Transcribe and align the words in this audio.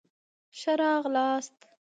ښه 0.59 0.73
راغلاست 0.81 1.59